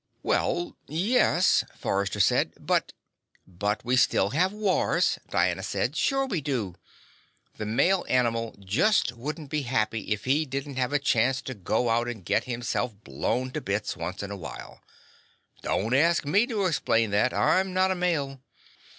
"Well, 0.23 0.77
yes," 0.87 1.63
Forrester 1.77 2.19
said, 2.19 2.53
"but" 2.59 2.91
"But 3.47 3.85
we 3.85 3.95
still 3.95 4.31
have 4.31 4.51
wars," 4.51 5.19
Diana 5.29 5.61
said. 5.61 5.95
"Sure 5.95 6.25
we 6.25 6.41
do. 6.41 6.73
The 7.57 7.67
male 7.67 8.03
animal 8.09 8.55
just 8.59 9.11
wouldn't 9.11 9.51
be 9.51 9.61
happy 9.61 10.09
if 10.11 10.25
he 10.25 10.43
didn't 10.47 10.77
have 10.77 10.91
a 10.91 10.97
chance 10.97 11.39
to 11.43 11.53
go 11.53 11.89
out 11.89 12.07
and 12.07 12.25
get 12.25 12.45
himself 12.45 12.95
blown 13.03 13.51
to 13.51 13.61
bits 13.61 13.95
once 13.95 14.23
in 14.23 14.31
a 14.31 14.35
while. 14.37 14.81
Don't 15.61 15.93
ask 15.93 16.25
me 16.25 16.47
to 16.47 16.65
explain 16.65 17.11
that 17.11 17.31
I'm 17.31 17.71
not 17.71 17.91
a 17.91 17.95
male." 17.95 18.41